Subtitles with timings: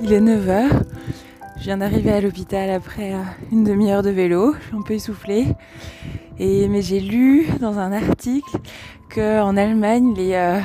[0.00, 0.68] Il est 9h.
[1.58, 4.54] Je viens d'arriver à l'hôpital après euh, une demi-heure de vélo.
[4.60, 5.46] Je suis un peu essoufflée.
[6.38, 8.58] Et, mais j'ai lu dans un article
[9.12, 10.60] qu'en Allemagne, les, euh,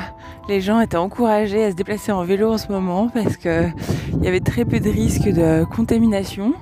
[0.48, 3.74] les gens étaient encouragés à se déplacer en vélo en ce moment parce qu'il
[4.22, 6.54] y avait très peu de risques de contamination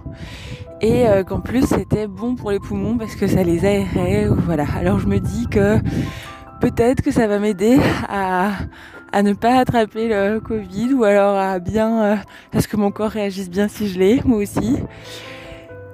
[0.80, 4.28] et euh, qu'en plus c'était bon pour les poumons parce que ça les aérait.
[4.30, 4.64] Voilà.
[4.78, 5.78] Alors je me dis que
[6.62, 7.78] peut-être que ça va m'aider
[8.08, 8.52] à,
[9.12, 12.16] à ne pas attraper le Covid ou alors à bien euh,
[12.50, 14.78] parce que mon corps réagisse bien si je l'ai, moi aussi.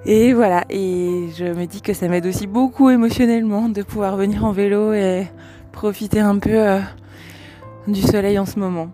[0.07, 4.45] Et voilà, et je me dis que ça m'aide aussi beaucoup émotionnellement de pouvoir venir
[4.45, 5.27] en vélo et
[5.73, 6.81] profiter un peu euh,
[7.89, 8.89] du soleil en ce moment.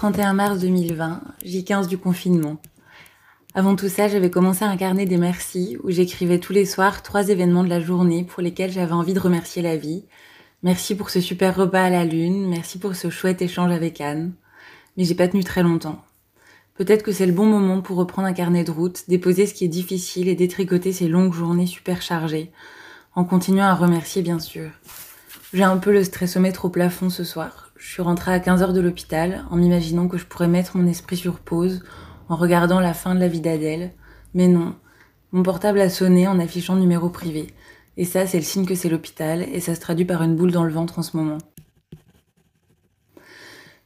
[0.00, 2.56] 31 mars 2020, J15 du confinement.
[3.52, 7.28] Avant tout ça, j'avais commencé à incarner des merci où j'écrivais tous les soirs trois
[7.28, 10.06] événements de la journée pour lesquels j'avais envie de remercier la vie.
[10.62, 14.32] Merci pour ce super repas à la lune, merci pour ce chouette échange avec Anne.
[14.96, 16.02] Mais j'ai pas tenu très longtemps.
[16.76, 19.66] Peut-être que c'est le bon moment pour reprendre un carnet de route, déposer ce qui
[19.66, 22.52] est difficile et détricoter ces longues journées super chargées,
[23.14, 24.70] en continuant à remercier bien sûr.
[25.52, 27.69] J'ai un peu le stressomètre au plafond ce soir.
[27.80, 31.16] Je suis rentrée à 15h de l'hôpital en m'imaginant que je pourrais mettre mon esprit
[31.16, 31.82] sur pause
[32.28, 33.92] en regardant la fin de la vie d'Adèle.
[34.34, 34.74] Mais non,
[35.32, 37.46] mon portable a sonné en affichant numéro privé.
[37.96, 40.52] Et ça, c'est le signe que c'est l'hôpital et ça se traduit par une boule
[40.52, 41.38] dans le ventre en ce moment.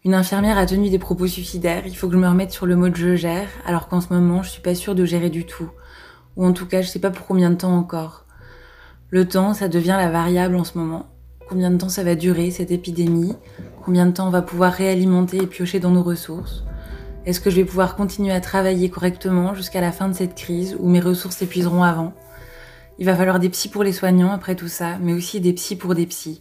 [0.05, 2.75] Une infirmière a tenu des propos suicidaires, il faut que je me remette sur le
[2.75, 5.71] mode je gère, alors qu'en ce moment, je suis pas sûre de gérer du tout.
[6.37, 8.27] Ou en tout cas, je sais pas pour combien de temps encore.
[9.11, 11.07] Le temps, ça devient la variable en ce moment.
[11.49, 13.37] Combien de temps ça va durer, cette épidémie?
[13.85, 16.65] Combien de temps on va pouvoir réalimenter et piocher dans nos ressources
[17.27, 20.75] Est-ce que je vais pouvoir continuer à travailler correctement jusqu'à la fin de cette crise
[20.81, 22.15] ou mes ressources s'épuiseront avant?
[22.99, 25.77] Il va falloir des psys pour les soignants après tout ça, mais aussi des psys
[25.77, 26.41] pour des psys.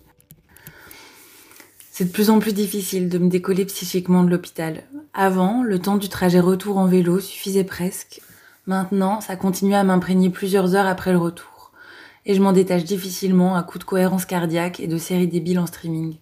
[1.91, 4.83] C'est de plus en plus difficile de me décoller psychiquement de l'hôpital.
[5.13, 8.21] Avant, le temps du trajet retour en vélo suffisait presque.
[8.67, 11.73] Maintenant, ça continue à m'imprégner plusieurs heures après le retour.
[12.25, 15.65] Et je m'en détache difficilement à coup de cohérence cardiaque et de séries débiles en
[15.65, 16.15] streaming.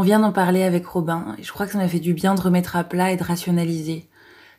[0.00, 2.36] On vient d'en parler avec Robin, et je crois que ça m'a fait du bien
[2.36, 4.08] de remettre à plat et de rationaliser.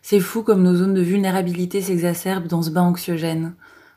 [0.02, 3.54] C'est fou comme nos zones de vulnérabilité s'exacerbent dans ce bain anxiogène.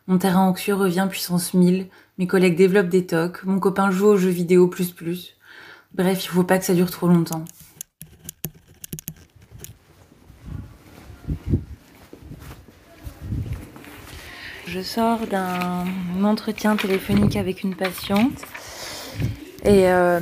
[0.06, 1.88] Mon terrain anxieux revient puissance 1000,
[2.18, 5.36] mes collègues développent des tocs, mon copain joue aux jeux vidéo plus plus.
[5.94, 7.44] Bref, il faut pas que ça dure trop longtemps.
[14.68, 15.86] Je sors d'un
[16.22, 18.42] entretien téléphonique avec une patiente
[19.64, 20.20] et euh,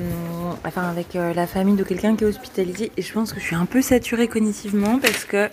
[0.65, 2.93] enfin avec euh, la famille de quelqu'un qui est hospitalisé.
[2.97, 5.49] Et je pense que je suis un peu saturée cognitivement parce que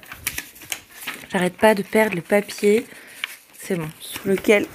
[1.31, 2.85] j'arrête pas de perdre le papier.
[3.59, 3.87] C'est bon.
[3.99, 4.65] Sur lequel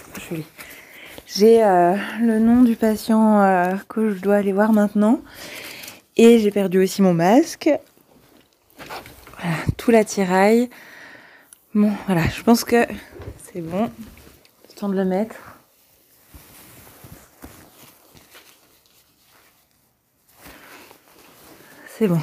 [1.26, 5.20] j'ai euh, le nom du patient que je dois aller voir maintenant.
[6.16, 7.70] Et j'ai perdu aussi mon masque.
[9.38, 10.68] Voilà tout l'attirail.
[11.74, 12.86] Bon voilà je pense que
[13.44, 13.90] c'est bon.
[14.76, 15.51] Temps de le mettre
[22.02, 22.18] c'est bon.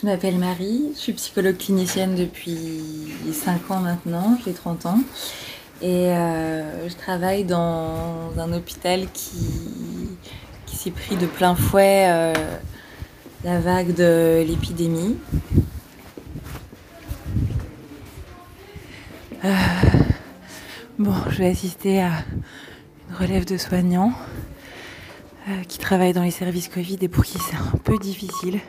[0.00, 5.00] Je m'appelle Marie, je suis psychologue clinicienne depuis 5 ans maintenant, j'ai 30 ans.
[5.82, 10.16] Et euh, je travaille dans un hôpital qui,
[10.66, 12.32] s'est pris de plein fouet euh,
[13.44, 15.18] la vague de l'épidémie.
[19.44, 19.52] Euh,
[20.98, 22.12] bon, je vais assister à
[23.10, 24.14] une relève de soignants.
[25.48, 28.60] Euh, qui travaillent dans les services Covid et pour qui c'est un peu difficile.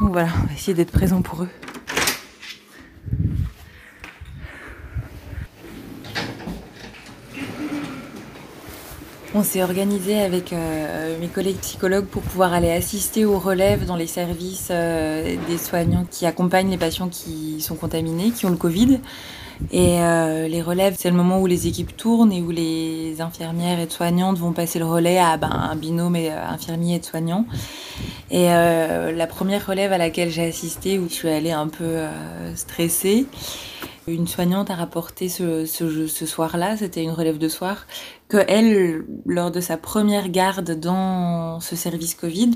[0.00, 1.48] Donc voilà, on va essayer d'être présent pour eux.
[9.34, 13.96] On s'est organisé avec euh, mes collègues psychologues pour pouvoir aller assister aux relèves dans
[13.96, 18.56] les services euh, des soignants qui accompagnent les patients qui sont contaminés, qui ont le
[18.56, 18.98] Covid.
[19.70, 23.78] Et euh, les relèves, c'est le moment où les équipes tournent et où les infirmières
[23.78, 27.46] et soignantes vont passer le relais à ben, un binôme et, euh, infirmier et soignant.
[28.30, 31.98] Et euh, la première relève à laquelle j'ai assisté, où je suis allée un peu
[32.54, 33.26] stressée,
[34.08, 35.66] une soignante a rapporté ce
[36.26, 37.86] soir-là, c'était une relève de soir,
[38.32, 42.52] que elle, lors de sa première garde dans ce service Covid,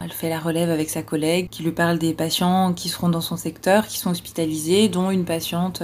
[0.00, 3.20] elle fait la relève avec sa collègue qui lui parle des patients qui seront dans
[3.20, 5.82] son secteur, qui sont hospitalisés, dont une patiente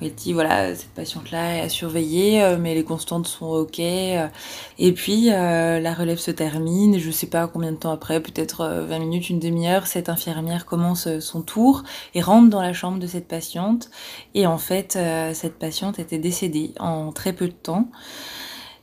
[0.00, 3.46] où elle dit voilà cette patiente là est à surveiller euh, mais les constantes sont
[3.46, 7.90] ok et puis euh, la relève se termine et je sais pas combien de temps
[7.90, 11.82] après peut-être 20 euh, minutes une demi-heure cette infirmière commence son tour
[12.14, 13.90] et rentre dans la chambre de cette patiente.
[14.34, 14.96] Et en fait
[15.32, 17.88] cette patiente était décédée en très peu de temps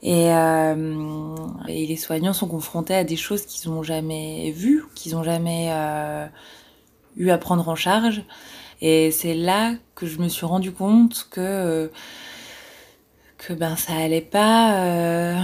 [0.01, 1.35] et, euh,
[1.67, 5.69] et, les soignants sont confrontés à des choses qu'ils n'ont jamais vues, qu'ils n'ont jamais
[5.71, 6.25] euh,
[7.17, 8.23] eu à prendre en charge.
[8.81, 11.89] Et c'est là que je me suis rendu compte que
[13.37, 15.39] que ben ça allait pas euh,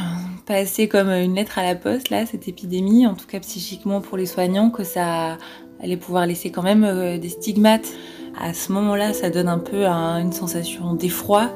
[0.45, 4.17] passer comme une lettre à la poste là cette épidémie, en tout cas psychiquement pour
[4.17, 5.37] les soignants, que ça
[5.81, 7.91] allait pouvoir laisser quand même des stigmates.
[8.39, 11.51] À ce moment-là, ça donne un peu une sensation d'effroi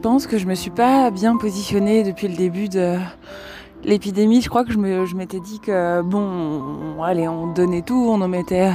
[0.00, 2.96] pense que je me suis pas bien positionnée depuis le début de
[3.84, 4.40] l'épidémie.
[4.40, 8.70] Je crois que je, m'étais dit que bon, allez, on donnait tout, on en mettait,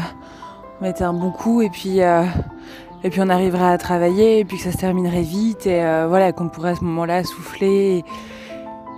[0.82, 2.24] mettait un bon coup et puis euh,
[3.04, 6.06] et puis on arriverait à travailler et puis que ça se terminerait vite et euh,
[6.08, 8.04] voilà qu'on pourrait à ce moment-là souffler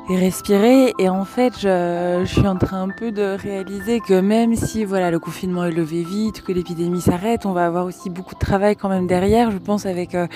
[0.10, 0.94] et, et, respirer.
[1.00, 4.84] Et en fait, je, je, suis en train un peu de réaliser que même si
[4.84, 8.40] voilà le confinement est levé vite, que l'épidémie s'arrête, on va avoir aussi beaucoup de
[8.40, 9.50] travail quand même derrière.
[9.50, 10.28] Je pense avec euh,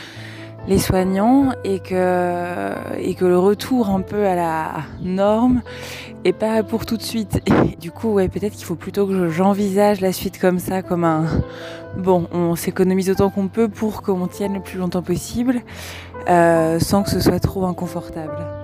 [0.67, 4.71] les soignants et que, et que le retour un peu à la
[5.01, 5.61] norme
[6.23, 7.41] est pas pour tout de suite.
[7.79, 11.25] Du coup, ouais, peut-être qu'il faut plutôt que j'envisage la suite comme ça, comme un
[11.97, 15.61] bon, on s'économise autant qu'on peut pour qu'on tienne le plus longtemps possible,
[16.29, 18.60] euh, sans que ce soit trop inconfortable.